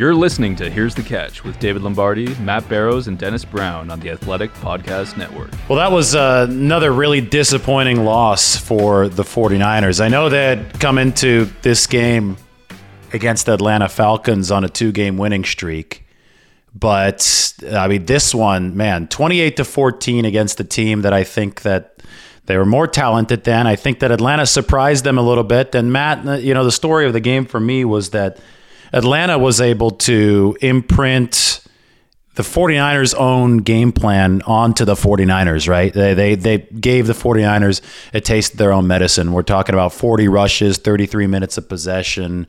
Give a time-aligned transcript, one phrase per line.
[0.00, 4.00] You're listening to Here's the Catch with David Lombardi, Matt Barrows, and Dennis Brown on
[4.00, 5.50] the Athletic Podcast Network.
[5.68, 10.02] Well, that was uh, another really disappointing loss for the 49ers.
[10.02, 12.38] I know they had come into this game
[13.12, 16.06] against the Atlanta Falcons on a two game winning streak.
[16.74, 21.60] But I mean, this one, man, 28 to 14 against the team that I think
[21.60, 22.02] that
[22.46, 23.66] they were more talented than.
[23.66, 25.74] I think that Atlanta surprised them a little bit.
[25.74, 28.38] And Matt, you know, the story of the game for me was that
[28.92, 31.62] Atlanta was able to imprint
[32.36, 35.92] the 49ers own game plan onto the 49ers, right?
[35.92, 37.82] They, they they gave the 49ers
[38.14, 39.32] a taste of their own medicine.
[39.32, 42.46] We're talking about 40 rushes, 33 minutes of possession.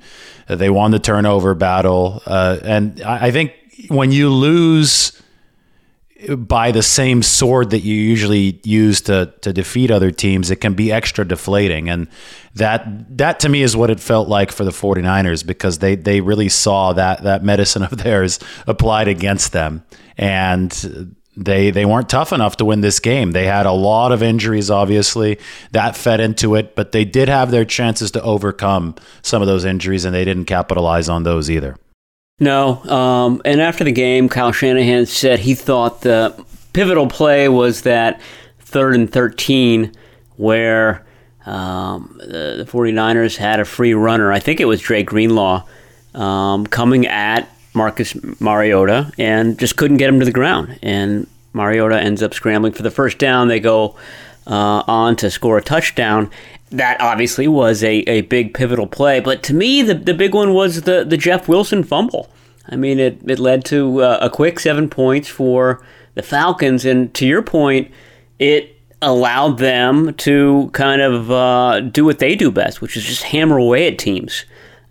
[0.47, 2.21] They won the turnover battle.
[2.25, 3.53] Uh, and I, I think
[3.89, 5.21] when you lose
[6.37, 10.73] by the same sword that you usually use to to defeat other teams, it can
[10.73, 11.89] be extra deflating.
[11.89, 12.07] And
[12.55, 16.21] that that to me is what it felt like for the 49ers because they they
[16.21, 19.83] really saw that that medicine of theirs applied against them.
[20.17, 23.31] And they they weren't tough enough to win this game.
[23.31, 25.39] They had a lot of injuries, obviously,
[25.71, 29.65] that fed into it, but they did have their chances to overcome some of those
[29.65, 31.77] injuries, and they didn't capitalize on those either.
[32.39, 32.83] No.
[32.85, 36.43] Um, and after the game, Kyle Shanahan said he thought the
[36.73, 38.21] pivotal play was that
[38.59, 39.91] third and 13
[40.37, 41.05] where
[41.45, 44.31] um, the, the 49ers had a free runner.
[44.31, 45.67] I think it was Dre Greenlaw
[46.15, 50.79] um, coming at Marcus Mariota and just couldn't get him to the ground.
[50.81, 53.47] And Mariota ends up scrambling for the first down.
[53.47, 53.95] They go
[54.47, 56.29] uh, on to score a touchdown
[56.71, 59.19] that obviously was a, a big pivotal play.
[59.19, 62.29] But to me, the, the big one was the, the Jeff Wilson fumble.
[62.67, 65.83] I mean, it, it led to uh, a quick seven points for
[66.15, 66.85] the Falcons.
[66.85, 67.91] And to your point,
[68.39, 73.23] it allowed them to kind of uh, do what they do best, which is just
[73.23, 74.45] hammer away at teams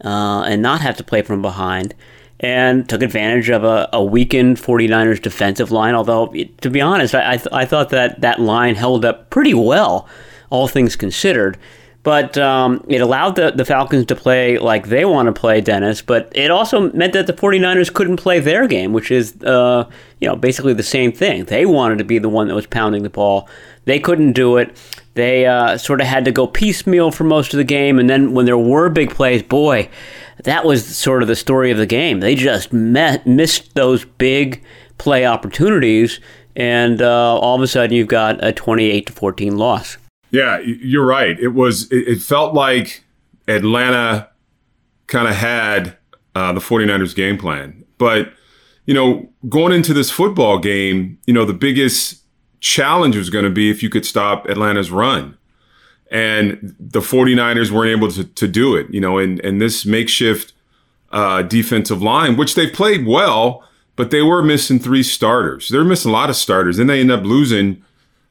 [0.05, 1.95] uh, and not have to play from behind.
[2.43, 5.95] And took advantage of a, a weakened 49ers defensive line.
[5.95, 9.53] Although, to be honest, I, I, th- I thought that that line held up pretty
[9.53, 10.09] well
[10.51, 11.59] all things considered.
[12.03, 16.01] But um, it allowed the, the Falcons to play like they want to play, Dennis.
[16.01, 20.27] But it also meant that the 49ers couldn't play their game, which is, uh, you
[20.27, 21.45] know, basically the same thing.
[21.45, 23.49] They wanted to be the one that was pounding the ball.
[23.85, 24.75] They couldn't do it.
[25.15, 27.99] They uh, sort of had to go piecemeal for most of the game.
[27.99, 29.91] And then when there were big plays, boy,
[30.45, 32.21] that was sort of the story of the game.
[32.21, 34.65] They just met, missed those big
[34.97, 36.19] play opportunities.
[36.57, 39.99] And uh, all of a sudden, you've got a 28 to 14 loss.
[40.31, 41.39] Yeah, you're right.
[41.39, 41.91] It was.
[41.91, 43.05] It, felt like
[43.49, 44.29] Atlanta
[45.07, 45.97] kind of had
[46.35, 48.33] uh, the 49ers game plan, but
[48.87, 52.23] you know, going into this football game, you know, the biggest
[52.61, 55.37] challenge was going to be if you could stop Atlanta's run.
[56.11, 60.53] And the 49ers weren't able to, to do it, you know, and, and this makeshift
[61.13, 63.63] uh, defensive line, which they played well,
[63.95, 65.69] but they were missing three starters.
[65.69, 66.79] They're missing a lot of starters.
[66.79, 67.85] and they end up losing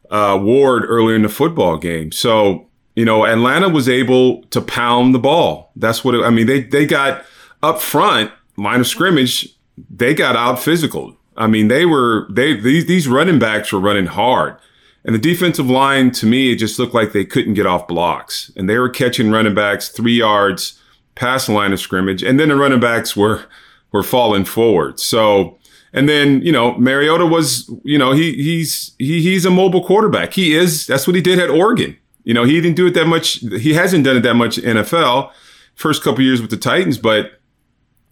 [0.09, 2.11] uh, Ward earlier in the football game.
[2.11, 5.71] So, you know, Atlanta was able to pound the ball.
[5.75, 6.47] That's what it, I mean.
[6.47, 7.23] They they got
[7.61, 9.55] up front, line of scrimmage.
[9.89, 11.15] They got out physical.
[11.37, 14.57] I mean, they were they these these running backs were running hard,
[15.05, 18.51] and the defensive line to me it just looked like they couldn't get off blocks,
[18.55, 20.79] and they were catching running backs three yards
[21.15, 23.45] past the line of scrimmage, and then the running backs were
[23.91, 24.99] were falling forward.
[24.99, 25.58] So
[25.91, 30.33] And then, you know, Mariota was, you know, he he's he he's a mobile quarterback.
[30.33, 30.85] He is.
[30.87, 31.97] That's what he did at Oregon.
[32.23, 33.39] You know, he didn't do it that much.
[33.39, 35.31] He hasn't done it that much NFL
[35.73, 37.39] first couple years with the Titans, but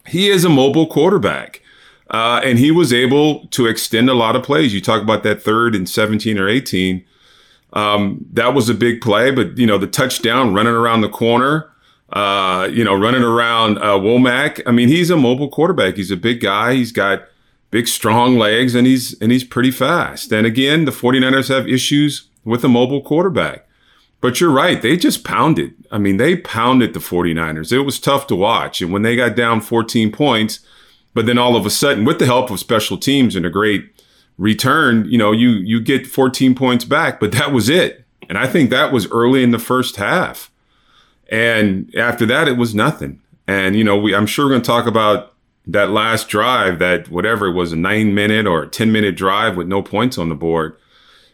[0.06, 1.62] he is a mobile quarterback.
[2.10, 4.72] Uh, and he was able to extend a lot of plays.
[4.72, 7.04] You talk about that third and 17 or 18.
[7.74, 11.70] Um, that was a big play, but you know, the touchdown running around the corner,
[12.10, 14.62] uh, you know, running around uh, Womack.
[14.66, 15.96] I mean, he's a mobile quarterback.
[15.96, 16.72] He's a big guy.
[16.72, 17.24] He's got
[17.70, 20.32] big, strong legs and he's, and he's pretty fast.
[20.32, 23.66] And again, the 49ers have issues with a mobile quarterback.
[24.20, 24.82] But you're right.
[24.82, 25.74] They just pounded.
[25.92, 27.72] I mean, they pounded the 49ers.
[27.72, 28.82] It was tough to watch.
[28.82, 30.60] And when they got down 14 points,
[31.14, 33.90] but then all of a sudden, with the help of special teams and a great
[34.36, 38.04] return, you know, you you get 14 points back, but that was it.
[38.28, 40.50] And I think that was early in the first half.
[41.30, 43.20] And after that, it was nothing.
[43.46, 45.34] And you know, we I'm sure we're going to talk about
[45.68, 49.56] that last drive, that whatever it was, a nine minute or a 10 minute drive
[49.56, 50.76] with no points on the board.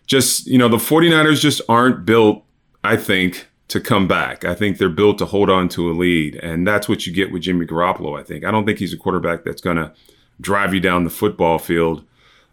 [0.06, 2.44] Just, you know, the 49ers just aren't built
[2.84, 4.44] I think, to come back.
[4.44, 6.36] I think they're built to hold on to a lead.
[6.36, 8.44] And that's what you get with Jimmy Garoppolo, I think.
[8.44, 9.90] I don't think he's a quarterback that's going to
[10.38, 12.04] drive you down the football field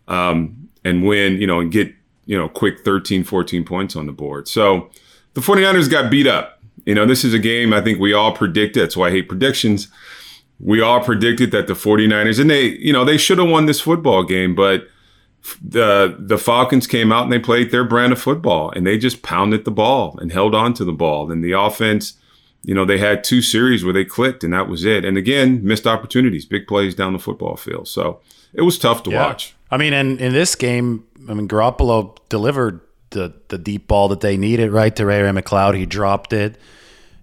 [0.07, 1.93] um, and win, you know, and get,
[2.25, 4.47] you know, quick 13, 14 points on the board.
[4.47, 4.89] So
[5.33, 6.61] the 49ers got beat up.
[6.85, 8.81] You know, this is a game I think we all predicted.
[8.81, 9.89] That's why I hate predictions.
[10.63, 13.81] We all predicted that the 49ers, and they, you know, they should have won this
[13.81, 14.87] football game, but–
[15.61, 19.23] the the Falcons came out and they played their brand of football and they just
[19.23, 21.31] pounded the ball and held on to the ball.
[21.31, 22.13] And the offense,
[22.63, 25.03] you know, they had two series where they clicked and that was it.
[25.03, 27.87] And again, missed opportunities, big plays down the football field.
[27.87, 28.19] So
[28.53, 29.25] it was tough to yeah.
[29.25, 29.55] watch.
[29.71, 34.21] I mean, and in this game, I mean, Garoppolo delivered the the deep ball that
[34.21, 34.95] they needed, right?
[34.95, 35.75] To Ray Ray McCloud.
[35.75, 36.57] He dropped it.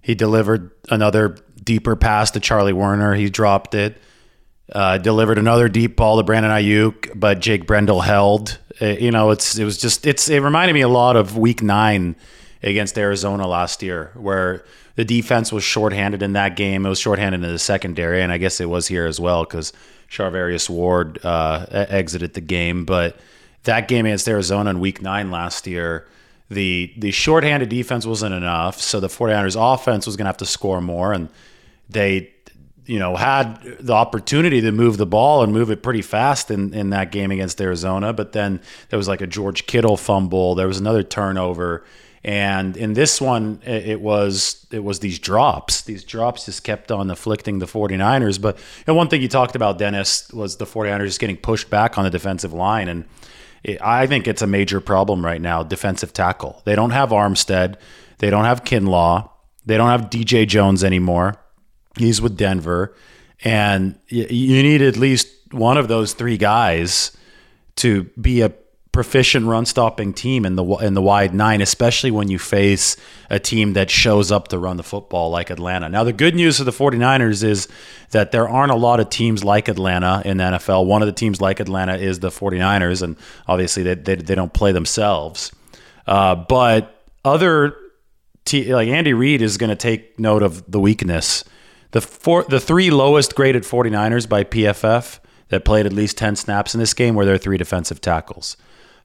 [0.01, 1.37] He delivered another
[1.69, 3.15] deeper pass to Charlie Woerner.
[3.15, 3.95] He dropped it.
[4.71, 8.57] Uh, delivered another deep ball to Brandon Aiyuk, but Jake Brendel held.
[8.81, 11.61] Uh, you know, it's it was just it's it reminded me a lot of Week
[11.61, 12.15] Nine
[12.63, 16.87] against Arizona last year, where the defense was shorthanded in that game.
[16.87, 19.71] It was shorthanded in the secondary, and I guess it was here as well because
[20.09, 22.83] Charvarius Ward uh, exited the game.
[22.83, 23.15] But
[23.65, 26.07] that game against Arizona in Week Nine last year,
[26.49, 30.47] the the shorthanded defense wasn't enough, so the 49ers offense was going to have to
[30.47, 31.29] score more, and
[31.89, 32.31] they
[32.89, 36.73] you know, had the opportunity to move the ball and move it pretty fast in,
[36.73, 38.13] in that game against Arizona.
[38.13, 38.59] But then
[38.89, 40.55] there was like a George Kittle fumble.
[40.55, 41.85] There was another turnover.
[42.23, 45.81] And in this one, it was it was these drops.
[45.81, 48.41] These drops just kept on afflicting the 49ers.
[48.41, 48.57] But
[48.87, 52.05] know, one thing you talked about, Dennis, was the 49ers just getting pushed back on
[52.05, 52.87] the defensive line.
[52.87, 53.05] And
[53.63, 56.63] it, I think it's a major problem right now, defensive tackle.
[56.65, 57.75] They don't have Armstead.
[58.17, 59.29] They don't have Kinlaw.
[59.67, 61.35] They don't have DJ Jones anymore.
[61.97, 62.95] He's with Denver,
[63.43, 67.15] and you need at least one of those three guys
[67.77, 68.53] to be a
[68.91, 72.97] proficient run stopping team in the in the wide nine, especially when you face
[73.29, 75.87] a team that shows up to run the football like Atlanta.
[75.89, 77.67] Now, the good news for the 49ers is
[78.11, 80.85] that there aren't a lot of teams like Atlanta in the NFL.
[80.85, 83.15] One of the teams like Atlanta is the 49ers, and
[83.47, 85.51] obviously they, they, they don't play themselves.
[86.07, 87.75] Uh, but other,
[88.45, 91.43] te- like Andy Reid is going to take note of the weakness
[91.91, 95.19] the four, the three lowest graded 49ers by PFF
[95.49, 98.55] that played at least 10 snaps in this game were their three defensive tackles.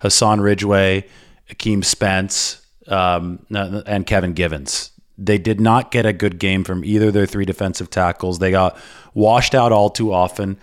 [0.00, 1.06] Hassan Ridgeway,
[1.50, 4.90] Akeem Spence, um, and Kevin Givens.
[5.16, 8.38] They did not get a good game from either their three defensive tackles.
[8.38, 8.76] They got
[9.14, 10.58] washed out all too often.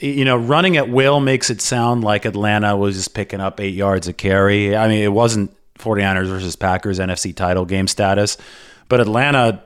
[0.00, 3.74] You know, running at will makes it sound like Atlanta was just picking up eight
[3.74, 4.74] yards a carry.
[4.74, 8.38] I mean, it wasn't 49ers versus Packers NFC title game status,
[8.88, 9.62] but Atlanta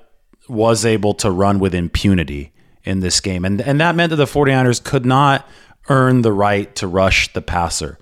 [0.48, 2.52] was able to run with impunity
[2.84, 3.44] in this game.
[3.44, 5.46] And, and that meant that the 49ers could not
[5.88, 7.98] earn the right to rush the passer.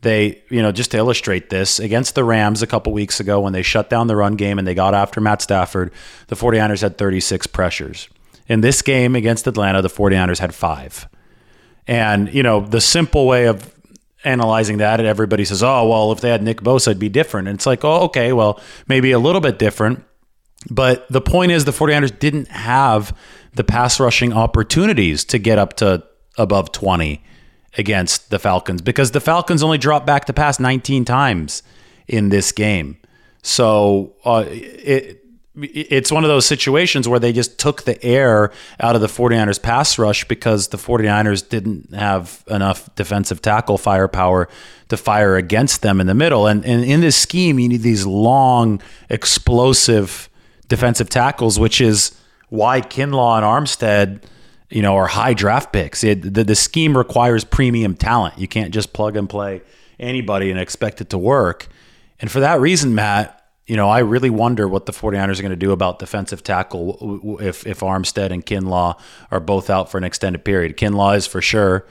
[0.00, 3.52] They, you know, just to illustrate this, against the Rams a couple weeks ago when
[3.52, 5.92] they shut down the run game and they got after Matt Stafford,
[6.28, 8.08] the 49ers had 36 pressures.
[8.46, 11.08] In this game against Atlanta, the 49ers had five.
[11.86, 13.74] And, you know, the simple way of
[14.24, 17.48] analyzing that, and everybody says, oh, well, if they had Nick Bosa, it'd be different.
[17.48, 20.04] And it's like, oh, okay, well, maybe a little bit different
[20.70, 23.16] but the point is, the 49ers didn't have
[23.54, 26.04] the pass rushing opportunities to get up to
[26.36, 27.22] above 20
[27.76, 31.62] against the Falcons because the Falcons only dropped back to pass 19 times
[32.06, 32.96] in this game.
[33.42, 35.24] So uh, it,
[35.56, 39.62] it's one of those situations where they just took the air out of the 49ers
[39.62, 44.48] pass rush because the 49ers didn't have enough defensive tackle firepower
[44.88, 46.46] to fire against them in the middle.
[46.46, 50.28] And, and in this scheme, you need these long, explosive
[50.68, 52.18] defensive tackles, which is
[52.48, 54.22] why Kinlaw and Armstead,
[54.70, 56.04] you know, are high draft picks.
[56.04, 58.38] It, the, the scheme requires premium talent.
[58.38, 59.62] You can't just plug and play
[59.98, 61.68] anybody and expect it to work.
[62.20, 65.50] And for that reason, Matt, you know, I really wonder what the 49ers are going
[65.50, 68.98] to do about defensive tackle if, if Armstead and Kinlaw
[69.30, 70.76] are both out for an extended period.
[70.76, 71.86] Kinlaw is for sure.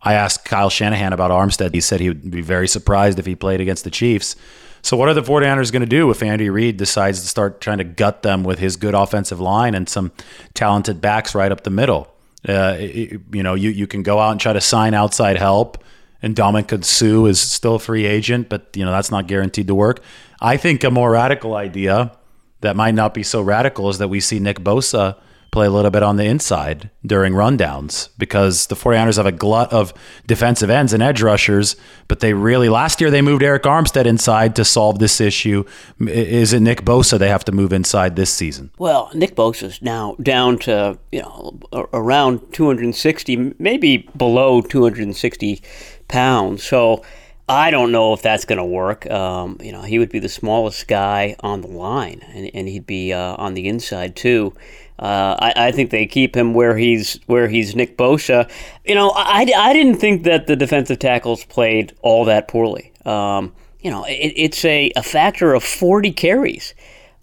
[0.00, 1.74] I asked Kyle Shanahan about Armstead.
[1.74, 4.36] He said he would be very surprised if he played against the Chiefs.
[4.82, 7.78] So, what are the 49ers going to do if Andy Reid decides to start trying
[7.78, 10.12] to gut them with his good offensive line and some
[10.54, 12.12] talented backs right up the middle?
[12.48, 15.82] Uh, you know, you, you can go out and try to sign outside help,
[16.22, 19.74] and Ndamukong Suh is still a free agent, but you know that's not guaranteed to
[19.74, 20.00] work.
[20.40, 22.12] I think a more radical idea
[22.60, 25.16] that might not be so radical is that we see Nick Bosa
[25.50, 29.72] play a little bit on the inside during rundowns because the 49ers have a glut
[29.72, 29.94] of
[30.26, 31.76] defensive ends and edge rushers,
[32.06, 35.64] but they really, last year they moved Arik Armstead inside to solve this issue.
[36.00, 38.70] Is it Nick Bosa they have to move inside this season?
[38.78, 41.58] Well, Nick Bosa is now down to, you know,
[41.92, 45.62] around 260, maybe below 260
[46.08, 46.62] pounds.
[46.62, 47.02] So,
[47.50, 49.10] I don't know if that's going to work.
[49.10, 52.86] Um, you know, he would be the smallest guy on the line, and, and he'd
[52.86, 54.52] be uh, on the inside too.
[54.98, 58.50] Uh, I, I, think they keep him where he's where he's Nick Bosa.
[58.84, 62.92] You know, I, I didn't think that the defensive tackles played all that poorly.
[63.04, 66.74] Um, you know, it, it's a, a factor of 40 carries.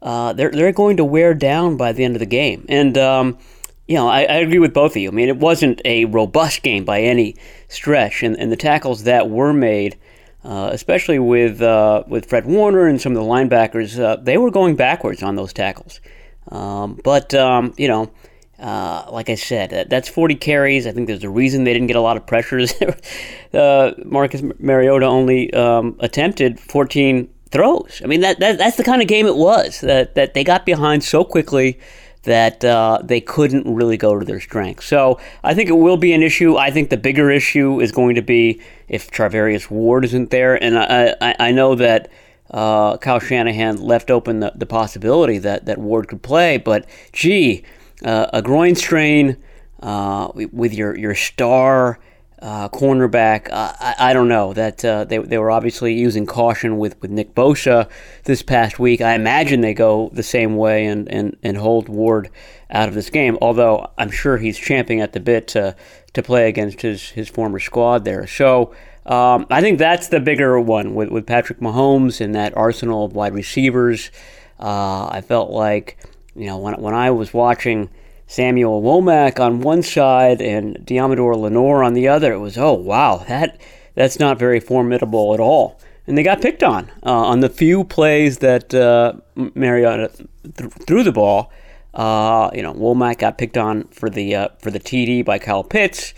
[0.02, 3.38] Uh, they're they're going to wear down by the end of the game, and um,
[3.88, 5.10] you know, I, I, agree with both of you.
[5.10, 7.36] I mean, it wasn't a robust game by any
[7.68, 9.98] stretch, and, and the tackles that were made.
[10.44, 14.52] Uh, especially with uh, with Fred Warner and some of the linebackers, uh, they were
[14.52, 16.00] going backwards on those tackles.
[16.52, 18.12] Um, but, um, you know,
[18.60, 20.88] uh, like I said, that, that's 40 carries.
[20.88, 22.74] I think there's a reason they didn't get a lot of pressures.
[23.54, 28.02] uh, Marcus Mariota only um, attempted 14 throws.
[28.04, 30.66] I mean, that, that that's the kind of game it was, that, that they got
[30.66, 31.80] behind so quickly
[32.24, 34.84] that uh, they couldn't really go to their strength.
[34.84, 36.58] So I think it will be an issue.
[36.58, 40.62] I think the bigger issue is going to be if Charvarius Ward isn't there.
[40.62, 42.10] And I, I, I know that
[42.52, 46.58] uh, Kyle Shanahan left open the, the possibility that, that Ward could play.
[46.58, 47.64] But gee,
[48.04, 49.38] uh, a groin strain
[49.82, 52.00] uh, with your your star
[52.42, 56.78] uh, cornerback, uh, I, I, don't know that uh, they, they were obviously using caution
[56.78, 57.90] with, with Nick Bosa
[58.26, 59.02] this past week.
[59.02, 62.30] I imagine they go the same way and, and, and hold Ward
[62.70, 63.38] out of this game.
[63.42, 65.76] Although I'm sure he's champing at the bit to
[66.14, 68.28] to play against his his former squad there.
[68.28, 68.76] So.
[69.06, 73.14] Um, I think that's the bigger one with, with Patrick Mahomes and that arsenal of
[73.14, 74.10] wide receivers.
[74.60, 75.98] Uh, I felt like,
[76.36, 77.90] you know, when, when I was watching
[78.28, 83.24] Samuel Womack on one side and Deommodore Lenoir on the other, it was, oh, wow,
[83.28, 83.62] that
[83.94, 85.80] that's not very formidable at all.
[86.08, 90.12] And they got picked on uh, on the few plays that uh, Mariota
[90.58, 91.52] th- threw the ball.
[91.94, 95.64] Uh, you know, Womack got picked on for the uh, for the TD by Kyle
[95.64, 96.14] Pitts.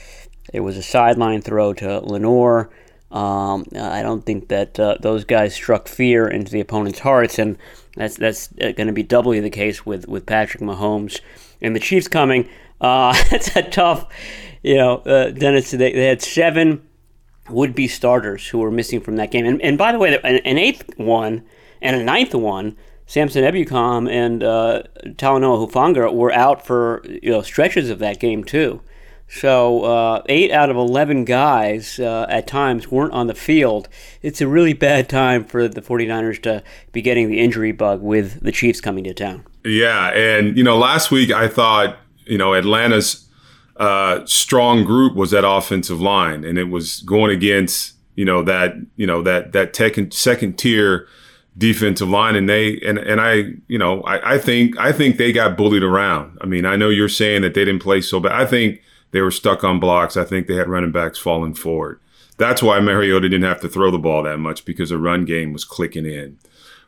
[0.54, 2.70] It was a sideline throw to Lenoir.
[3.12, 7.58] Um, I don't think that uh, those guys struck fear into the opponent's hearts, and
[7.96, 11.22] that's that's uh, going to be doubly the case with, with Patrick Mahomes
[11.62, 12.50] and the Chiefs coming.
[12.82, 14.08] Uh, it's a tough,
[14.62, 15.72] you know, uh, Dennis.
[15.72, 16.88] They, they had seven
[17.50, 20.58] would-be starters who were missing from that game, and, and by the way, an, an
[20.58, 21.44] eighth one
[21.82, 22.76] and a ninth one.
[23.10, 28.44] Samson Ebukam and uh, Talanoa Hufanga were out for you know stretches of that game
[28.44, 28.82] too.
[29.30, 33.90] So, uh, eight out of 11 guys uh, at times weren't on the field.
[34.22, 38.42] It's a really bad time for the 49ers to be getting the injury bug with
[38.42, 39.46] the Chiefs coming to town.
[39.66, 40.10] Yeah.
[40.10, 43.28] And, you know, last week I thought, you know, Atlanta's
[43.76, 48.76] uh, strong group was that offensive line, and it was going against, you know, that,
[48.96, 51.08] you know, that, that tech second tier
[51.58, 55.32] defensive line and they and and I you know I, I think I think they
[55.32, 56.38] got bullied around.
[56.40, 58.34] I mean I know you're saying that they didn't play so bad.
[58.34, 58.80] I think
[59.12, 60.18] they were stuck on blocks.
[60.18, 62.00] I think they had running backs falling forward.
[62.38, 65.54] That's why Mariota didn't have to throw the ball that much because the run game
[65.54, 66.38] was clicking in.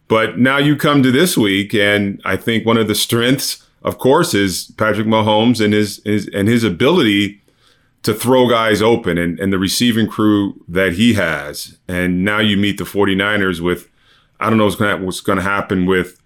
[0.07, 3.97] But now you come to this week, and I think one of the strengths, of
[3.97, 7.41] course, is Patrick Mahomes and his, his and his ability
[8.03, 11.77] to throw guys open and, and the receiving crew that he has.
[11.87, 13.89] And now you meet the 49ers with,
[14.39, 16.19] I don't know what's going what's to happen with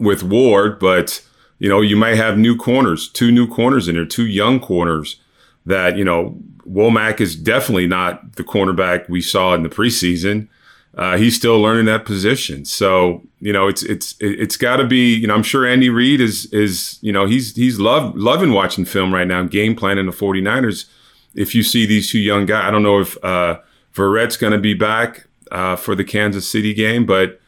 [0.00, 1.24] with Ward, but
[1.58, 5.20] you know, you might have new corners, two new corners in there, two young corners
[5.66, 6.36] that, you know,
[6.68, 10.48] Womack is definitely not the cornerback we saw in the preseason.
[10.94, 12.64] Uh, he's still learning that position.
[12.64, 16.46] So, you know, it's, it's, it's gotta be, you know, I'm sure Andy Reid is,
[16.46, 20.86] is, you know, he's, he's love, loving watching film right now, game planning the 49ers.
[21.34, 23.60] If you see these two young guys, I don't know if, uh,
[23.92, 27.40] Verrett's going to be back, uh, for the Kansas City game, but,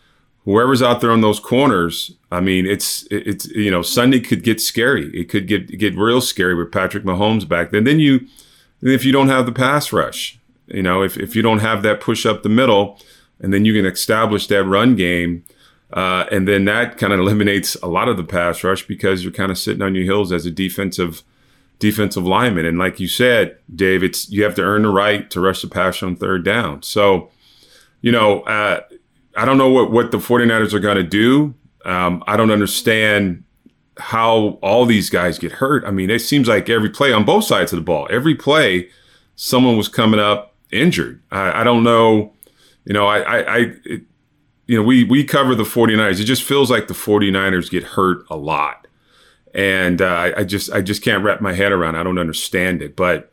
[0.44, 4.60] whoever's out there on those corners, I mean, it's it's you know Sunday could get
[4.60, 5.10] scary.
[5.16, 7.70] It could get get real scary with Patrick Mahomes back.
[7.70, 8.26] Then then you
[8.82, 12.00] if you don't have the pass rush, you know, if if you don't have that
[12.00, 12.98] push up the middle,
[13.40, 15.44] and then you can establish that run game.
[15.92, 19.32] Uh, and then that kind of eliminates a lot of the pass rush because you're
[19.32, 21.24] kind of sitting on your heels as a defensive
[21.80, 22.64] defensive lineman.
[22.64, 25.68] And like you said, Dave, it's you have to earn the right to rush the
[25.68, 26.82] pass on third down.
[26.82, 27.30] So,
[28.02, 28.82] you know, uh,
[29.36, 31.54] I don't know what, what the 49ers are going to do.
[31.84, 33.44] Um, I don't understand
[33.96, 35.84] how all these guys get hurt.
[35.84, 38.88] I mean, it seems like every play on both sides of the ball, every play,
[39.36, 41.22] someone was coming up injured.
[41.30, 42.32] I, I don't know.
[42.84, 44.02] You know, I, I, I it,
[44.66, 46.20] you know, we, we cover the 49ers.
[46.20, 48.86] It just feels like the 49ers get hurt a lot.
[49.52, 51.96] And uh, I just, I just can't wrap my head around.
[51.96, 52.94] I don't understand it.
[52.94, 53.32] But,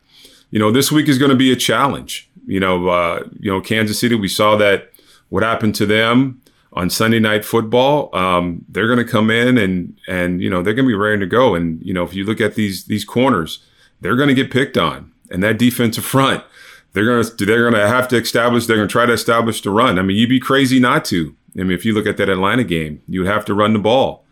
[0.50, 2.28] you know, this week is going to be a challenge.
[2.44, 4.90] You know, uh, you know, Kansas City, we saw that
[5.28, 6.40] what happened to them
[6.72, 8.14] on Sunday night football.
[8.14, 11.20] Um, they're going to come in and and you know they're going to be ready
[11.20, 11.54] to go.
[11.54, 13.64] And you know if you look at these these corners,
[14.00, 16.44] they're going to get picked on, and that defensive front,
[16.92, 18.66] they're going to they're going to have to establish.
[18.66, 19.98] They're going to try to establish the run.
[19.98, 21.34] I mean, you'd be crazy not to.
[21.58, 23.78] I mean, if you look at that Atlanta game, you would have to run the
[23.78, 24.24] ball.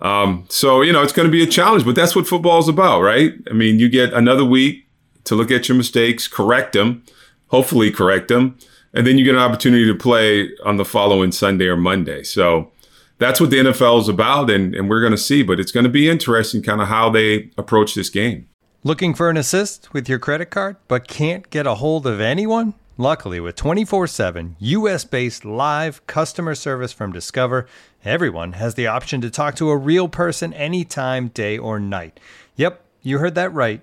[0.00, 2.68] Um, so you know it's going to be a challenge, but that's what football is
[2.68, 3.34] about, right?
[3.50, 4.86] I mean, you get another week
[5.24, 7.04] to look at your mistakes, correct them,
[7.48, 8.58] hopefully correct them
[8.94, 12.22] and then you get an opportunity to play on the following Sunday or Monday.
[12.22, 12.70] So
[13.18, 15.42] that's what the NFL is about, and, and we're going to see.
[15.42, 18.48] But it's going to be interesting, kind of how they approach this game.
[18.84, 22.74] Looking for an assist with your credit card, but can't get a hold of anyone?
[22.98, 27.66] Luckily, with 24 7 US based live customer service from Discover,
[28.04, 32.20] everyone has the option to talk to a real person anytime, day or night.
[32.56, 33.82] Yep, you heard that right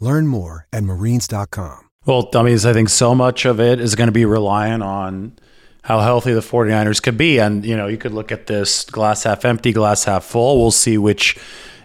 [0.00, 1.88] Learn more at marines.com.
[2.06, 5.38] Well, dummies, I think so much of it is going to be reliant on
[5.82, 7.38] how healthy the 49ers could be.
[7.38, 10.58] And, you know, you could look at this glass half empty, glass half full.
[10.60, 11.36] We'll see which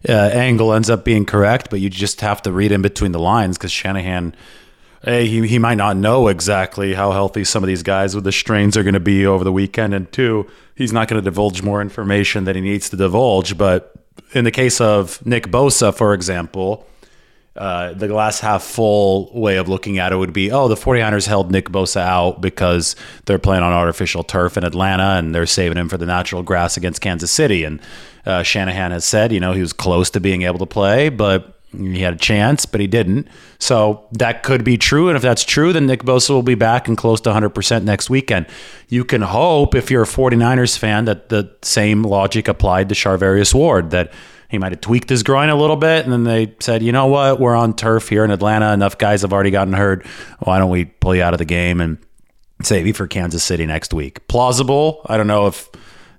[0.07, 3.19] uh, angle ends up being correct, but you just have to read in between the
[3.19, 4.35] lines because Shanahan.
[5.05, 8.31] A, he, he might not know exactly how healthy some of these guys with the
[8.31, 9.93] strains are going to be over the weekend.
[9.93, 13.57] And two, he's not going to divulge more information that he needs to divulge.
[13.57, 13.93] But
[14.33, 16.87] in the case of Nick Bosa, for example,
[17.55, 21.27] uh, the glass half full way of looking at it would be oh, the 49ers
[21.27, 25.77] held Nick Bosa out because they're playing on artificial turf in Atlanta and they're saving
[25.77, 27.63] him for the natural grass against Kansas City.
[27.63, 27.79] And
[28.25, 31.53] uh, Shanahan has said, you know, he was close to being able to play, but
[31.77, 33.27] he had a chance, but he didn't.
[33.59, 35.09] So that could be true.
[35.09, 38.09] And if that's true, then Nick Bosa will be back and close to 100% next
[38.09, 38.47] weekend.
[38.89, 43.53] You can hope, if you're a 49ers fan, that the same logic applied to Charvarius
[43.53, 44.11] Ward, that
[44.53, 47.07] he might have tweaked his groin a little bit, and then they said, you know
[47.07, 48.71] what, we're on turf here in Atlanta.
[48.71, 50.05] Enough guys have already gotten hurt.
[50.41, 51.97] Why don't we pull you out of the game and
[52.61, 54.27] save you for Kansas City next week?
[54.27, 55.01] Plausible.
[55.07, 55.71] I don't know if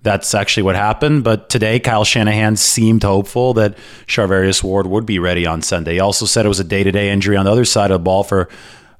[0.02, 1.22] that's actually what happened.
[1.22, 5.94] But today, Kyle Shanahan seemed hopeful that Charvarius Ward would be ready on Sunday.
[5.94, 8.00] He also said it was a day to day injury on the other side of
[8.00, 8.48] the ball for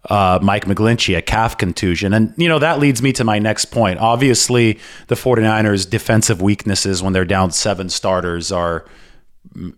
[0.08, 2.14] uh, Mike McGlinchey, a calf contusion.
[2.14, 3.98] And, you know, that leads me to my next point.
[3.98, 8.84] Obviously, the 49ers' defensive weaknesses when they're down seven starters are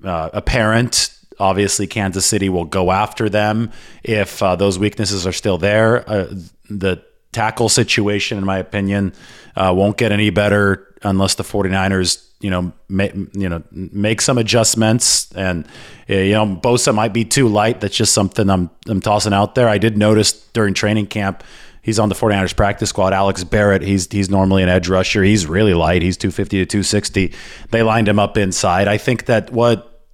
[0.04, 1.10] uh, apparent.
[1.38, 3.70] Obviously, Kansas City will go after them
[4.02, 6.08] if uh, those weaknesses are still there.
[6.08, 6.34] Uh,
[6.70, 9.12] the tackle situation, in my opinion,
[9.56, 14.38] uh, won't get any better unless the 49ers, you know, ma- you know, make some
[14.38, 15.30] adjustments.
[15.34, 15.66] And
[16.08, 17.80] uh, you know, Bosa might be too light.
[17.80, 19.68] That's just something I'm I'm tossing out there.
[19.68, 21.44] I did notice during training camp
[21.86, 23.12] He's on the 49ers practice squad.
[23.12, 25.22] Alex Barrett, he's he's normally an edge rusher.
[25.22, 26.02] He's really light.
[26.02, 27.32] He's 250 to 260.
[27.70, 28.88] They lined him up inside.
[28.88, 30.04] I think that what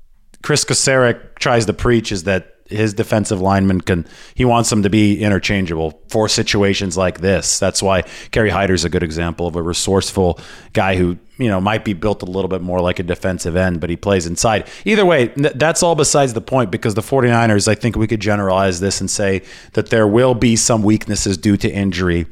[0.42, 4.90] Chris Kocurek tries to preach is that his defensive lineman can he wants them to
[4.90, 7.58] be interchangeable for situations like this.
[7.58, 10.38] That's why Kerry Hyder's a good example of a resourceful
[10.72, 13.80] guy who you know might be built a little bit more like a defensive end,
[13.80, 14.68] but he plays inside.
[14.84, 18.80] Either way, that's all besides the point because the 49ers, I think we could generalize
[18.80, 22.26] this and say that there will be some weaknesses due to injury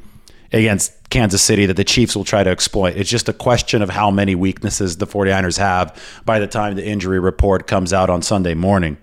[0.53, 2.95] against Kansas City that the Chiefs will try to exploit.
[2.95, 6.85] It's just a question of how many weaknesses the 49ers have by the time the
[6.85, 8.97] injury report comes out on Sunday morning.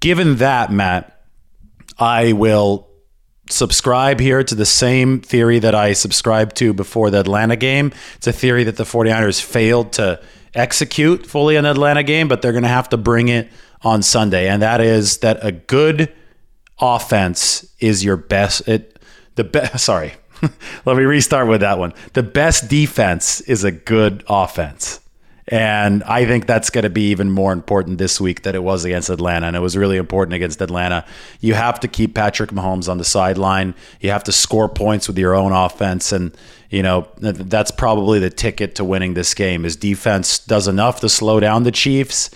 [0.00, 1.24] Given that, Matt,
[1.98, 2.88] I will
[3.48, 7.92] subscribe here to the same theory that I subscribed to before the Atlanta game.
[8.16, 10.20] It's a theory that the 49ers failed to
[10.54, 13.50] execute fully in the Atlanta game, but they're going to have to bring it
[13.82, 14.48] on Sunday.
[14.48, 16.12] And that is that a good
[16.80, 18.98] offense is your best it
[19.34, 20.14] the best sorry.
[20.86, 21.92] Let me restart with that one.
[22.14, 25.00] The best defense is a good offense.
[25.50, 28.84] And I think that's going to be even more important this week than it was
[28.84, 29.48] against Atlanta.
[29.48, 31.04] And it was really important against Atlanta.
[31.40, 33.74] You have to keep Patrick Mahomes on the sideline.
[34.00, 36.12] You have to score points with your own offense.
[36.12, 36.36] And,
[36.70, 41.08] you know, that's probably the ticket to winning this game is defense does enough to
[41.08, 42.30] slow down the Chiefs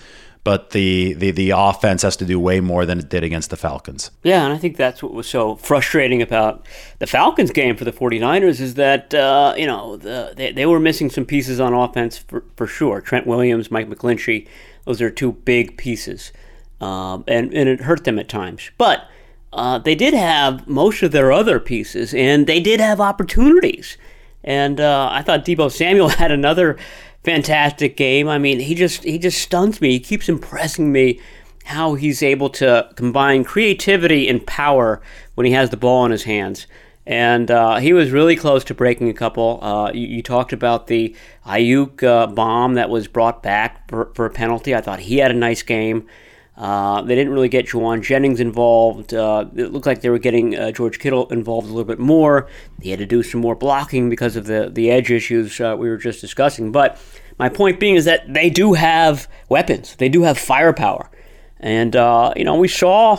[0.45, 3.57] but the, the the offense has to do way more than it did against the
[3.57, 4.11] Falcons.
[4.23, 6.67] Yeah, and I think that's what was so frustrating about
[6.99, 10.79] the Falcons game for the 49ers is that, uh, you know, the, they, they were
[10.79, 13.01] missing some pieces on offense for, for sure.
[13.01, 14.47] Trent Williams, Mike McGlinchey,
[14.85, 16.31] those are two big pieces.
[16.81, 18.71] Um, and, and it hurt them at times.
[18.77, 19.09] But
[19.55, 23.97] uh, they did have most of their other pieces, and they did have opportunities.
[24.43, 26.77] And uh, I thought Deebo Samuel had another
[27.25, 28.29] fantastic game.
[28.29, 29.91] I mean, he just he just stuns me.
[29.91, 31.21] He keeps impressing me
[31.65, 35.01] how he's able to combine creativity and power
[35.35, 36.67] when he has the ball in his hands.
[37.07, 39.63] And uh, he was really close to breaking a couple.
[39.63, 41.15] Uh, you, you, talked about the
[41.47, 44.75] Aiyuk uh, bomb that was brought back for, for, a penalty.
[44.75, 46.07] I thought he had a nice game.
[46.57, 49.13] Uh, they didn't really get Jauan Jennings involved.
[49.13, 52.49] Uh, it looked like they were getting uh, George Kittle involved a little bit more.
[52.81, 55.89] He had to do some more blocking because of the, the edge issues uh, we
[55.89, 56.71] were just discussing.
[56.71, 57.01] But
[57.39, 61.11] my point being is that they do have weapons, they do have firepower.
[61.59, 63.19] And, uh, you know, we saw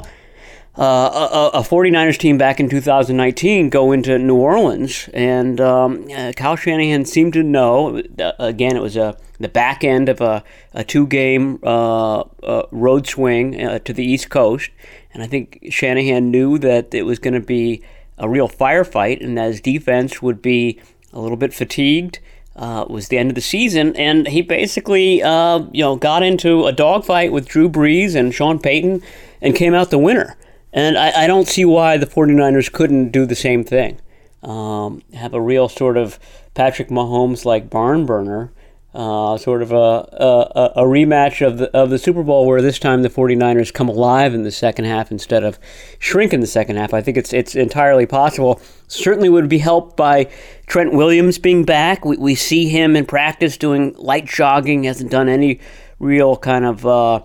[0.77, 6.33] uh, a, a, 49ers team back in 2019 go into New Orleans, and um, uh,
[6.35, 8.01] Kyle Shanahan seemed to know.
[8.19, 12.63] Uh, again, it was a the back end of a, a two game uh, uh,
[12.71, 14.69] road swing to the East Coast,
[15.13, 17.81] and I think Shanahan knew that it was going to be
[18.17, 20.81] a real firefight, and that his defense would be
[21.13, 22.19] a little bit fatigued.
[22.57, 26.65] Uh, was the end of the season, and he basically, uh, you know, got into
[26.67, 29.01] a dogfight with Drew Brees and Sean Payton,
[29.41, 30.37] and came out the winner.
[30.75, 33.97] And I, I don't see why the 49ers couldn't do the same thing.
[34.43, 36.19] Um, have a real sort of
[36.53, 38.51] Patrick Mahomes like barn burner,
[38.93, 42.77] uh, sort of a, a, a, rematch of the, of the Super Bowl where this
[42.77, 45.57] time the 49ers come alive in the second half instead of
[45.97, 46.93] shrink in the second half.
[46.93, 48.61] I think it's, it's entirely possible.
[48.87, 50.29] Certainly would be helped by
[50.67, 52.03] Trent Williams being back.
[52.03, 55.61] We, we see him in practice doing light jogging, hasn't done any
[55.99, 56.85] real kind of.
[56.85, 57.21] Uh,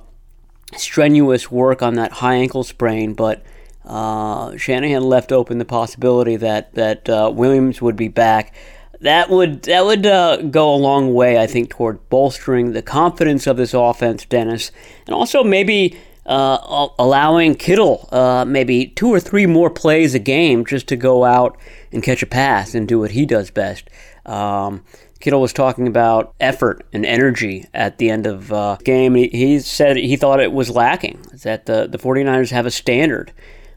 [0.77, 3.43] strenuous work on that high ankle sprain, but
[3.85, 8.55] uh, Shanahan left open the possibility that that uh, Williams would be back.
[9.01, 13.47] That would that would uh, go a long way, I think, toward bolstering the confidence
[13.47, 14.71] of this offense, Dennis,
[15.07, 20.65] and also maybe uh, allowing Kittle uh, maybe two or three more plays a game
[20.65, 21.59] just to go out
[21.91, 23.89] and catch a pass and do what he does best.
[24.27, 24.85] Um,
[25.21, 29.15] Kittle was talking about effort and energy at the end of uh, game.
[29.15, 33.33] He, he said he thought it was lacking, that the, the 49ers have a standard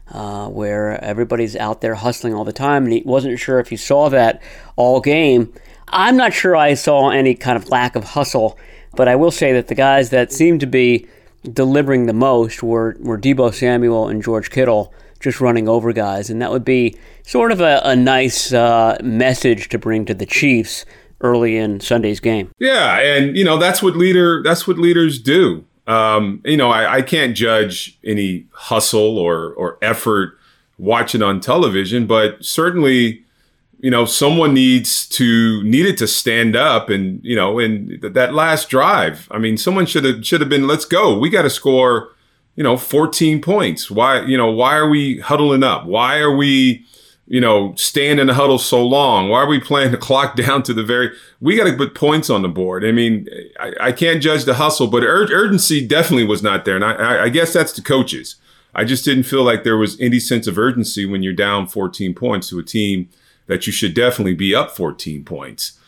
[0.08, 3.76] uh, where everybody's out there hustling all the time, and he wasn't sure if he
[3.76, 4.42] saw that
[4.76, 5.52] all game.
[5.88, 8.58] I'm not sure I saw any kind of lack of hustle,
[8.96, 11.06] but I will say that the guys that seemed to be
[11.42, 16.40] delivering the most were, were Deebo Samuel and George Kittle just running over guys, and
[16.40, 20.84] that would be sort of a, a nice uh, message to bring to the Chiefs
[21.24, 22.52] early in Sunday's game.
[22.60, 25.64] Yeah, and you know that's what leader that's what leaders do.
[25.86, 30.38] Um, you know, I, I can't judge any hustle or or effort
[30.78, 33.24] watching on television, but certainly,
[33.80, 38.68] you know, someone needs to needed to stand up and you know, in that last
[38.68, 39.26] drive.
[39.30, 40.66] I mean, someone should have should have been.
[40.66, 41.18] Let's go.
[41.18, 42.10] We got to score.
[42.56, 43.90] You know, 14 points.
[43.90, 44.22] Why?
[44.22, 45.86] You know, why are we huddling up?
[45.86, 46.86] Why are we?
[47.26, 49.28] You know, staying in the huddle so long?
[49.28, 51.10] Why are we playing the clock down to the very?
[51.40, 52.84] We got to put points on the board.
[52.84, 56.76] I mean, I, I can't judge the hustle, but ur- urgency definitely was not there,
[56.76, 58.36] and I, I, guess that's the coaches.
[58.74, 62.14] I just didn't feel like there was any sense of urgency when you're down 14
[62.14, 63.08] points to a team
[63.46, 65.78] that you should definitely be up 14 points.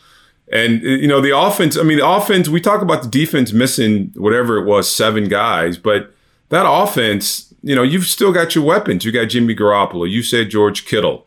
[0.51, 1.77] And you know the offense.
[1.77, 2.47] I mean, the offense.
[2.47, 6.13] We talk about the defense missing whatever it was, seven guys, but
[6.49, 7.53] that offense.
[7.63, 9.03] You know, you've still got your weapons.
[9.03, 10.09] You got Jimmy Garoppolo.
[10.09, 11.26] You said George Kittle,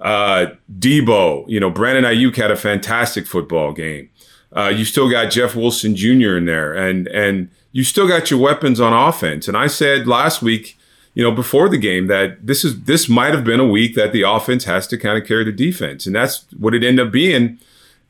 [0.00, 0.46] uh,
[0.78, 1.44] Deebo.
[1.48, 4.10] You know, Brandon Aiyuk had a fantastic football game.
[4.56, 6.36] Uh, you still got Jeff Wilson Jr.
[6.36, 9.46] in there, and and you still got your weapons on offense.
[9.46, 10.78] And I said last week,
[11.14, 14.12] you know, before the game that this is this might have been a week that
[14.12, 17.12] the offense has to kind of carry the defense, and that's what it ended up
[17.12, 17.58] being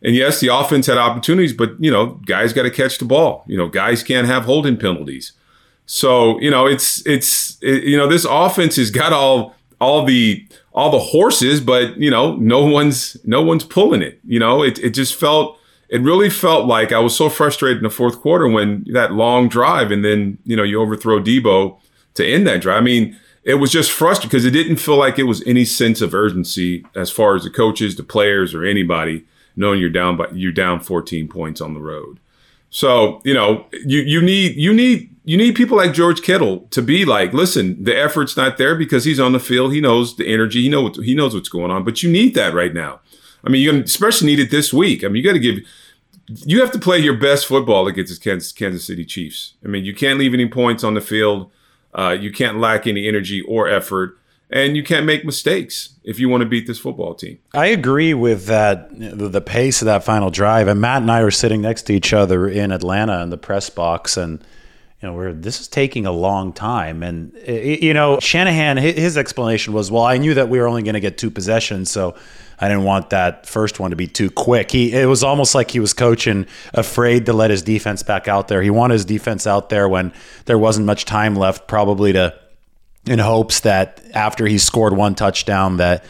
[0.03, 3.44] and yes, the offense had opportunities, but you know, guys got to catch the ball.
[3.46, 5.33] You know, guys can't have holding penalties.
[5.87, 10.46] So you know, it's it's it, you know, this offense has got all all the
[10.72, 14.20] all the horses, but you know, no one's no one's pulling it.
[14.26, 17.85] You know, it it just felt it really felt like I was so frustrated in
[17.85, 21.78] the fourth quarter when that long drive, and then you know you overthrow Deebo
[22.14, 22.78] to end that drive.
[22.78, 26.00] I mean, it was just frustrating because it didn't feel like it was any sense
[26.00, 29.24] of urgency as far as the coaches, the players, or anybody
[29.57, 32.20] knowing you're down by you're down 14 points on the road.
[32.70, 36.83] So, you know, you you need you need you need people like George Kittle to
[36.83, 39.72] be like, listen, the effort's not there because he's on the field.
[39.72, 40.62] He knows the energy.
[40.62, 41.85] He knows he knows what's going on.
[41.85, 43.00] But you need that right now.
[43.44, 45.04] I mean, you especially need it this week.
[45.04, 45.59] I mean, you got to give
[46.28, 49.54] you have to play your best football against the Kansas, Kansas City Chiefs.
[49.64, 51.50] I mean, you can't leave any points on the field.
[51.94, 54.18] Uh, you can't lack any energy or effort
[54.50, 57.38] and you can't make mistakes if you want to beat this football team.
[57.52, 60.68] I agree with that the pace of that final drive.
[60.68, 63.70] And Matt and I were sitting next to each other in Atlanta in the press
[63.70, 64.42] box and
[65.00, 67.04] you know, where this is taking a long time.
[67.04, 70.94] And, you know, Shanahan, his explanation was, well, I knew that we were only going
[70.94, 71.88] to get two possessions.
[71.88, 72.16] So
[72.58, 74.72] I didn't want that first one to be too quick.
[74.72, 78.48] He, it was almost like he was coaching, afraid to let his defense back out
[78.48, 78.61] there.
[78.61, 80.12] He wanted his defense out there when
[80.46, 82.34] there wasn't much time left, probably to
[83.09, 86.05] in hopes that after he scored one touchdown that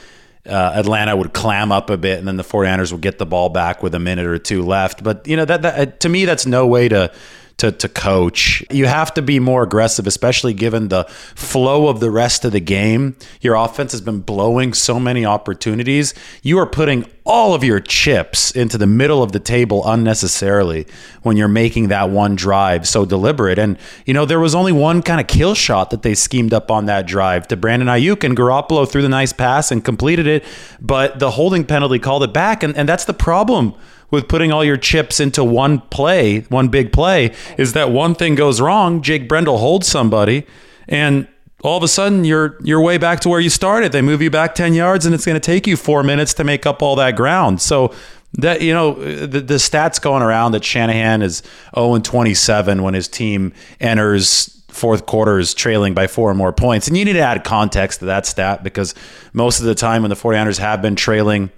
[0.47, 3.49] uh, Atlanta would clam up a bit and then the 49ers would get the ball
[3.49, 5.05] back with a minute or two left.
[5.05, 7.13] But you know that, that to me that's no way to
[7.59, 8.65] to, to coach.
[8.71, 12.61] You have to be more aggressive, especially given the flow of the rest of the
[12.61, 13.17] game.
[13.41, 16.15] Your offense has been blowing so many opportunities.
[16.43, 20.87] You are putting all of your chips into the middle of the table unnecessarily
[21.23, 23.59] when you're making that one drive so deliberate.
[23.59, 26.71] And, you know, there was only one kind of kill shot that they schemed up
[26.71, 30.45] on that drive to Brandon Aiyuk, and Garoppolo threw the nice pass and completed it.
[30.81, 32.63] But the holding penalty called it back.
[32.63, 33.75] And, and that's the problem
[34.11, 38.35] with putting all your chips into one play, one big play, is that one thing
[38.35, 40.47] goes wrong, Jake Brendel holds somebody,
[40.89, 41.29] and
[41.63, 43.93] all of a sudden you're you're way back to where you started.
[43.93, 46.45] They move you back 10 yards and it's going to take you 4 minutes to
[46.45, 47.61] make up all that ground.
[47.61, 47.93] So
[48.35, 51.43] that you know the, the stats going around that Shanahan is
[51.75, 56.53] 0 and 27 when his team enters fourth quarter is trailing by four or more
[56.53, 56.87] points.
[56.87, 58.95] And you need to add context to that stat because
[59.33, 61.51] most of the time when the 49ers have been trailing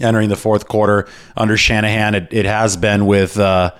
[0.00, 2.14] entering the fourth quarter under Shanahan.
[2.14, 3.72] It, it has been with uh,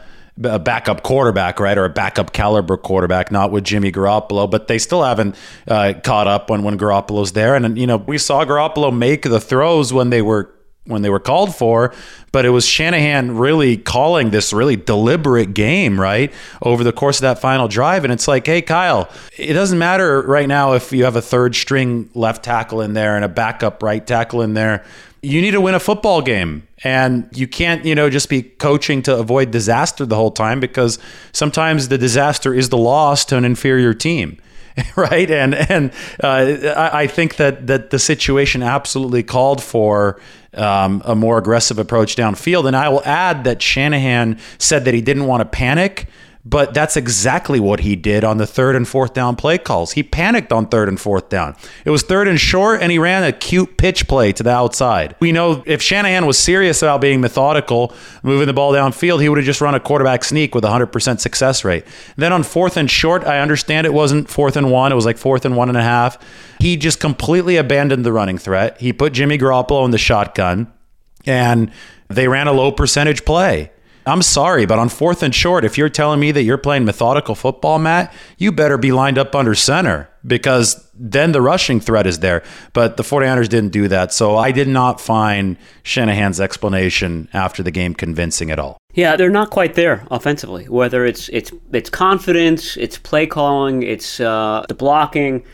[0.43, 4.51] a backup quarterback, right, or a backup caliber quarterback, not with Jimmy Garoppolo.
[4.51, 5.37] But they still haven't
[5.69, 7.55] uh, caught up when when Garoppolo's there.
[7.55, 10.53] And you know, we saw Garoppolo make the throws when they were
[10.85, 11.95] when they were called for,
[12.33, 16.33] but it was Shanahan really calling this really deliberate game, right?
[16.61, 18.03] Over the course of that final drive.
[18.03, 21.55] And it's like, hey, Kyle, it doesn't matter right now if you have a third
[21.55, 24.85] string left tackle in there and a backup right tackle in there
[25.23, 26.67] you need to win a football game.
[26.85, 30.99] And you can't you know just be coaching to avoid disaster the whole time because
[31.31, 34.39] sometimes the disaster is the loss to an inferior team
[34.97, 35.31] right?
[35.31, 40.21] And and uh, I think that that the situation absolutely called for
[40.55, 42.67] um, a more aggressive approach downfield.
[42.67, 46.09] And I will add that Shanahan said that he didn't want to panic
[46.45, 49.93] but that's exactly what he did on the third and fourth down play calls.
[49.93, 51.55] He panicked on third and fourth down.
[51.85, 55.15] It was third and short, and he ran a cute pitch play to the outside.
[55.21, 59.39] We know if Shanahan was serious about being methodical, moving the ball downfield, he would
[59.39, 61.85] have just run a quarterback sneak with a 100% success rate.
[62.17, 65.19] Then on fourth and short, I understand it wasn't fourth and one, it was like
[65.19, 66.19] fourth and one and a half.
[66.59, 68.81] He just completely abandoned the running threat.
[68.81, 70.73] He put Jimmy Garoppolo in the shotgun,
[71.27, 71.71] and
[72.09, 73.72] they ran a low percentage play.
[74.07, 77.35] I'm sorry, but on fourth and short, if you're telling me that you're playing methodical
[77.35, 82.19] football, Matt, you better be lined up under center because then the rushing threat is
[82.19, 82.43] there.
[82.73, 84.13] But the 49ers didn't do that.
[84.13, 88.79] So I did not find Shanahan's explanation after the game convincing at all.
[88.95, 90.69] Yeah, they're not quite there offensively.
[90.69, 95.45] Whether it's it's it's confidence, it's play calling, it's uh, the blocking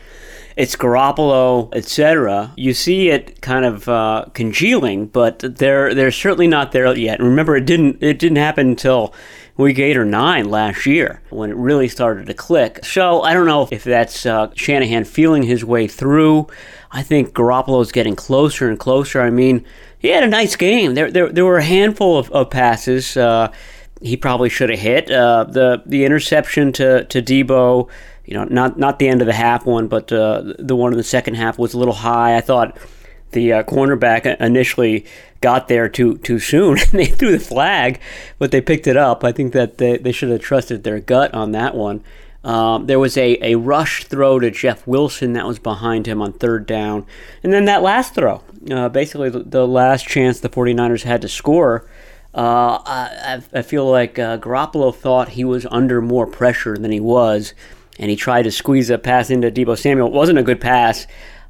[0.59, 2.51] it's Garoppolo, etc.
[2.57, 7.21] You see it kind of uh, congealing, but they're they're certainly not there yet.
[7.21, 9.13] remember, it didn't it didn't happen until
[9.55, 12.83] week eight or nine last year when it really started to click.
[12.83, 16.47] So I don't know if that's uh, Shanahan feeling his way through.
[16.91, 19.21] I think Garoppolo is getting closer and closer.
[19.21, 19.63] I mean,
[19.97, 20.93] he had a nice game.
[20.93, 23.15] There there, there were a handful of, of passes.
[23.15, 23.49] Uh,
[24.01, 27.89] he probably should have hit uh, the the interception to to Deebo
[28.29, 30.97] you know, not not the end of the half one, but uh, the one in
[30.97, 32.37] the second half was a little high.
[32.37, 32.77] I thought
[33.31, 35.03] the uh, cornerback initially
[35.41, 36.77] got there too too soon.
[36.91, 37.99] And they threw the flag,
[38.37, 39.23] but they picked it up.
[39.23, 42.03] I think that they, they should have trusted their gut on that one.
[42.43, 46.31] Um, there was a, a rush throw to Jeff Wilson that was behind him on
[46.33, 47.07] third down.
[47.43, 51.27] And then that last throw, uh, basically the, the, last chance the 49ers had to
[51.27, 51.89] score.
[52.33, 56.99] Uh, I, I, feel like uh, Garoppolo thought he was under more pressure than he
[57.01, 57.53] was
[57.99, 60.07] and he tried to squeeze a pass into Deebo Samuel.
[60.07, 61.05] It wasn't a good pass,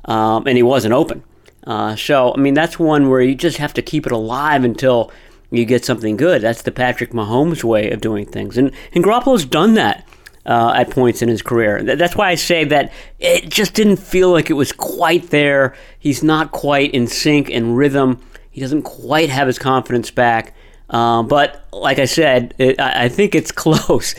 [0.06, 1.24] um, and he wasn't open.
[1.66, 5.12] Uh, so, I mean, that's one where you just have to keep it alive until
[5.52, 6.42] you get something good.
[6.42, 8.58] That's the Patrick Mahomes way of doing things.
[8.58, 10.08] And, and Garoppolo's done that
[10.46, 11.84] uh, at points in his career.
[11.84, 15.76] That's why I say that it just didn't feel like it was quite there.
[16.00, 18.20] He's not quite in sync and rhythm.
[18.50, 20.56] He doesn't quite have his confidence back.
[20.90, 24.16] Um, but like I said, it, I, I think it's close.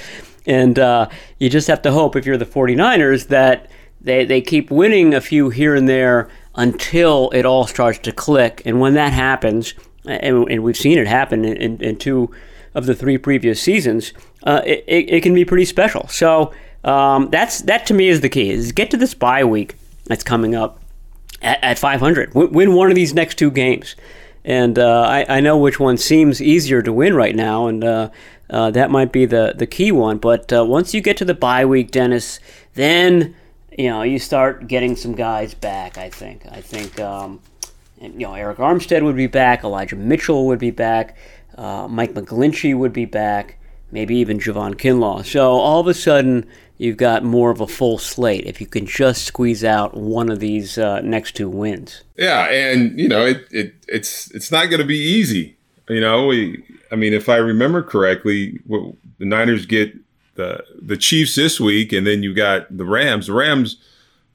[0.50, 1.08] And uh,
[1.38, 5.20] you just have to hope, if you're the 49ers, that they, they keep winning a
[5.20, 8.60] few here and there until it all starts to click.
[8.64, 12.32] And when that happens, and, and we've seen it happen in, in, two
[12.74, 16.08] of the three previous seasons, uh, it, it, it, can be pretty special.
[16.08, 19.76] So um, that's that to me is the key: is get to this bye week
[20.06, 20.80] that's coming up
[21.42, 22.34] at, at 500.
[22.34, 23.94] win one of these next two games.
[24.44, 28.10] And uh, I, I know which one seems easier to win right now, and uh,
[28.50, 30.18] uh, that might be the, the key one.
[30.18, 32.40] But uh, once you get to the bye week, Dennis,
[32.74, 33.34] then
[33.76, 35.96] you know you start getting some guys back.
[35.96, 36.44] I think.
[36.50, 37.40] I think um,
[38.00, 39.64] you know Arik Armstead would be back.
[39.64, 41.16] Elijah Mitchell would be back.
[41.56, 43.56] Uh, Mike McGlinchey would be back.
[43.92, 45.24] Maybe even Javon Kinlaw.
[45.24, 46.46] So all of a sudden,
[46.78, 50.38] you've got more of a full slate if you can just squeeze out one of
[50.38, 52.02] these uh, next two wins.
[52.16, 55.56] Yeah, and you know it, it it's it's not going to be easy.
[55.90, 59.92] You know, we I mean, if I remember correctly, the Niners get
[60.34, 63.26] the the Chiefs this week, and then you got the Rams.
[63.26, 63.76] The Rams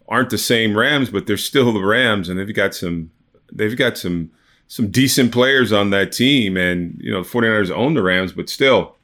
[0.07, 3.11] aren't the same Rams, but they're still the Rams, and they've got some
[3.51, 4.31] they've got some
[4.67, 6.57] some decent players on that team.
[6.57, 8.95] And you know, the 49ers own the Rams, but still,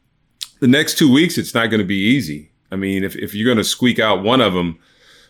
[0.59, 2.51] the next two weeks it's not going to be easy.
[2.71, 4.79] I mean, if if you're going to squeak out one of them.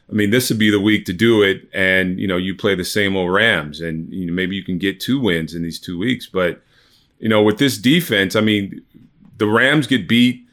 [0.09, 2.75] I mean, this would be the week to do it, and you know, you play
[2.75, 5.79] the same old Rams, and you know, maybe you can get two wins in these
[5.79, 6.27] two weeks.
[6.27, 6.61] But
[7.21, 8.81] you know, with this defense, I mean,
[9.37, 10.43] the Rams get beat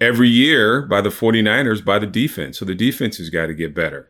[0.00, 2.58] every year by the 49ers by the defense.
[2.58, 4.08] So the defense has got to get better.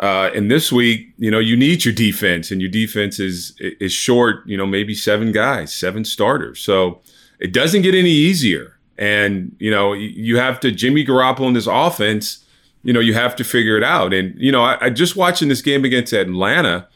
[0.00, 3.92] Uh, and this week, you know, you need your defense, and your defense is is
[3.92, 4.44] short.
[4.44, 6.60] You know, maybe seven guys, seven starters.
[6.60, 7.00] So
[7.38, 8.76] it doesn't get any easier.
[8.98, 12.44] And you know, you have to Jimmy Garoppolo in this offense.
[12.82, 14.12] You know, you have to figure it out.
[14.12, 16.88] And you know, I, I just watching this game against Atlanta.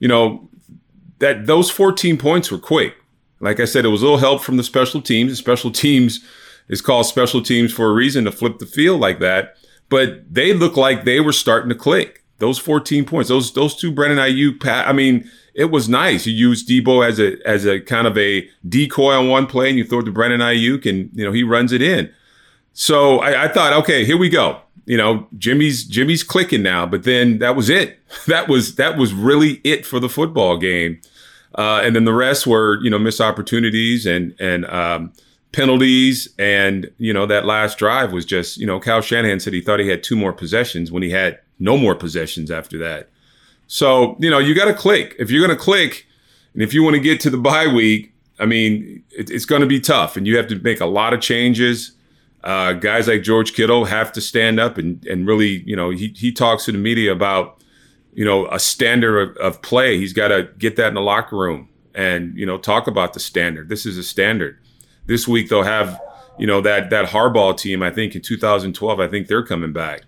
[0.00, 0.48] You know,
[1.20, 2.96] that those 14 points were quick.
[3.42, 5.36] Like I said, it was a little help from the special teams.
[5.36, 6.24] Special teams
[6.68, 9.56] is called special teams for a reason to flip the field like that.
[9.88, 12.24] But they looked like they were starting to click.
[12.38, 16.26] Those 14 points, those those two Brandon Aiyuk, I mean, it was nice.
[16.26, 19.78] You used Deebo as a as a kind of a decoy on one play, and
[19.78, 22.12] you throw it to Brandon Aiyuk, and you know he runs it in.
[22.72, 24.60] So I, I thought, okay, here we go.
[24.86, 27.98] You know, Jimmy's Jimmy's clicking now, but then that was it.
[28.26, 31.00] That was that was really it for the football game.
[31.54, 35.12] Uh, and then the rest were, you know, missed opportunities and and um,
[35.52, 36.28] penalties.
[36.38, 39.80] And you know, that last drive was just, you know, Kyle Shanahan said he thought
[39.80, 43.08] he had two more possessions when he had no more possessions after that.
[43.66, 46.06] So you know, you got to click if you're going to click,
[46.54, 49.62] and if you want to get to the bye week, I mean, it, it's going
[49.62, 51.92] to be tough, and you have to make a lot of changes.
[52.44, 56.08] Uh, guys like George Kittle have to stand up and and really, you know, he
[56.16, 57.61] he talks to the media about
[58.12, 59.98] you know, a standard of, of play.
[59.98, 63.20] He's got to get that in the locker room and, you know, talk about the
[63.20, 63.68] standard.
[63.68, 64.58] This is a standard.
[65.06, 66.00] This week they'll have,
[66.38, 70.02] you know, that that Harbaugh team, I think in 2012, I think they're coming back.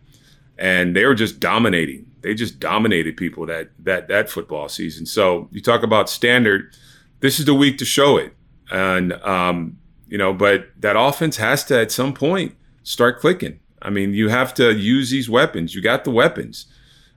[0.57, 2.11] And they were just dominating.
[2.21, 5.05] They just dominated people that that that football season.
[5.05, 6.75] So you talk about standard,
[7.21, 8.35] this is the week to show it.
[8.71, 13.61] And um, you know, but that offense has to at some point start clicking.
[13.83, 15.75] I mean, you have to use these weapons.
[15.75, 16.67] You got the weapons.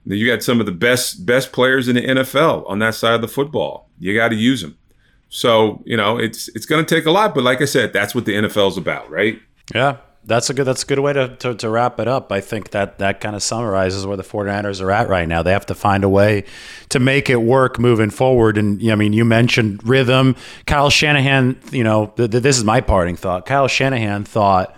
[0.04, 3.20] You got some of the best best players in the NFL on that side of
[3.20, 3.88] the football.
[3.98, 4.78] You got to use them.
[5.28, 8.14] So you know it's it's going to take a lot, but like I said, that's
[8.14, 9.40] what the NFL is about, right?
[9.74, 12.30] Yeah, that's a good that's a good way to, to, to, wrap it up.
[12.30, 15.42] I think that that kind of summarizes where the 49ers are at right now.
[15.42, 16.44] They have to find a way
[16.90, 18.58] to make it work moving forward.
[18.58, 20.36] And I mean, you mentioned rhythm.
[20.66, 23.46] Kyle Shanahan, you know, th- th- this is my parting thought.
[23.46, 24.76] Kyle Shanahan thought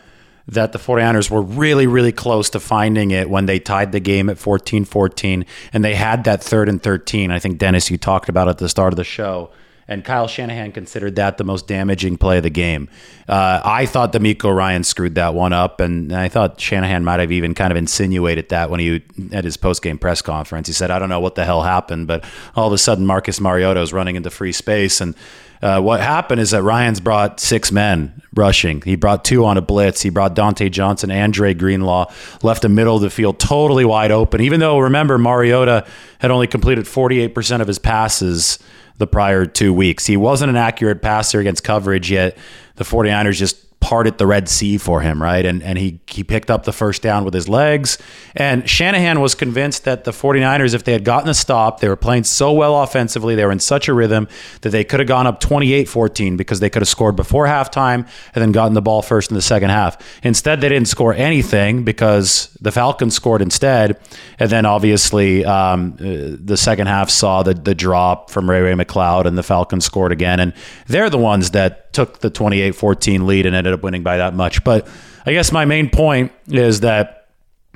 [0.50, 4.28] that the 49ers were really, really close to finding it when they tied the game
[4.28, 7.30] at 14 14 and they had that third and 13.
[7.30, 9.50] I think, Dennis, you talked about at the start of the show
[9.90, 12.88] and Kyle Shanahan considered that the most damaging play of the game.
[13.28, 17.32] Uh, I thought DeMeco Ryan screwed that one up, and I thought Shanahan might have
[17.32, 20.68] even kind of insinuated that when he at his post game press conference.
[20.68, 22.24] He said, "I don't know what the hell happened, but
[22.54, 25.14] all of a sudden Marcus Mariota is running into free space and."
[25.62, 28.80] Uh, what happened is that Ryans brought six men rushing.
[28.82, 30.00] He brought two on a blitz.
[30.00, 32.10] He brought Dante Johnson and Dre Greenlaw,
[32.42, 34.40] left the middle of the field totally wide open.
[34.40, 35.86] Even though, remember, Mariota
[36.18, 38.58] had only completed 48% of his passes
[38.96, 40.06] the prior two weeks.
[40.06, 42.36] He wasn't an accurate passer against coverage yet.
[42.76, 45.44] The 49ers just parted the Red Sea for him, right?
[45.44, 47.98] And and he he picked up the first down with his legs.
[48.36, 51.96] And Shanahan was convinced that the 49ers, if they had gotten a stop, they were
[51.96, 54.28] playing so well offensively, they were in such a rhythm
[54.60, 58.42] that they could have gone up 28-14 because they could have scored before halftime and
[58.42, 59.96] then gotten the ball first in the second half.
[60.22, 63.98] Instead, they didn't score anything because the Falcons scored instead.
[64.38, 68.72] And then obviously um, uh, the second half saw the the drop from Ray Ray
[68.72, 70.40] McCloud and the Falcons scored again.
[70.40, 70.52] And
[70.86, 74.64] they're the ones that took the 28-14 lead and ended up winning by that much.
[74.64, 74.86] But
[75.24, 77.28] I guess my main point is that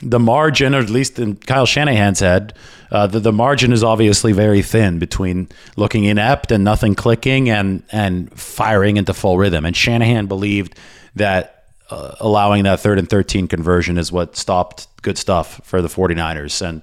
[0.02, 2.54] the margin, or at least in Kyle Shanahan's head,
[2.90, 7.82] uh, the, the margin is obviously very thin between looking inept and nothing clicking and
[7.92, 9.64] and firing into full rhythm.
[9.64, 10.78] And Shanahan believed
[11.14, 15.88] that uh, allowing that third and 13 conversion is what stopped good stuff for the
[15.88, 16.66] 49ers.
[16.66, 16.82] And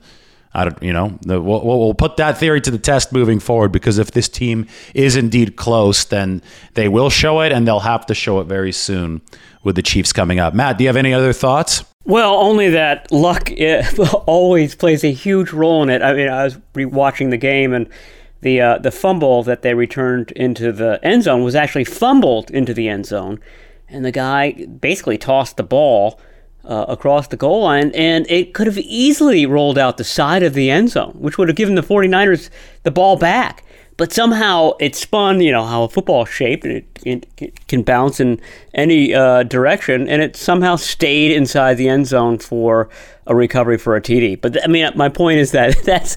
[0.54, 3.72] I don't, you know, the, we'll, we'll, put that theory to the test moving forward
[3.72, 6.42] because if this team is indeed close, then
[6.74, 9.22] they will show it and they'll have to show it very soon
[9.64, 10.54] with the Chiefs coming up.
[10.54, 11.86] Matt, do you have any other thoughts?
[12.04, 13.50] Well, only that luck
[14.26, 16.02] always plays a huge role in it.
[16.02, 17.88] I mean, I was watching the game and
[18.42, 22.74] the uh, the fumble that they returned into the end zone was actually fumbled into
[22.74, 23.40] the end zone,
[23.88, 26.20] and the guy basically tossed the ball
[26.66, 30.54] uh, across the goal line, and it could have easily rolled out the side of
[30.54, 32.50] the end zone, which would have given the 49ers
[32.84, 33.64] the ball back.
[33.98, 38.20] But somehow it spun, you know, how a football shaped, and it, it can bounce
[38.20, 38.40] in
[38.74, 42.90] any uh, direction, and it somehow stayed inside the end zone for
[43.28, 44.40] a recovery for a TD.
[44.40, 46.16] But I mean, my point is that that's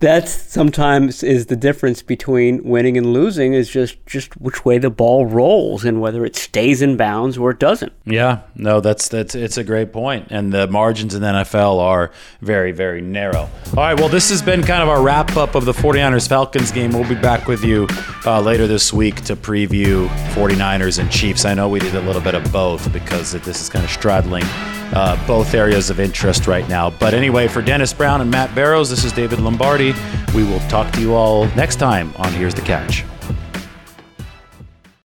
[0.00, 4.88] that's sometimes is the difference between winning and losing is just just which way the
[4.88, 7.92] ball rolls and whether it stays in bounds or it doesn't.
[8.06, 12.10] Yeah, no, that's that's it's a great point, and the margins in the NFL are
[12.40, 13.48] very very narrow.
[13.76, 16.72] All right, well, this has been kind of our wrap up of the 49ers Falcons
[16.72, 16.92] game.
[16.92, 17.86] We'll be back with you
[18.24, 21.44] uh, later this week to preview 49ers and Chiefs.
[21.44, 24.44] I know we did a little bit of both because this is kind of straddling
[24.92, 26.90] uh, both areas of interest right now.
[26.90, 29.94] But anyway, for Dennis Brown and Matt Barrows, this is David Lombardi.
[30.34, 33.04] We will talk to you all next time on Here's the Catch.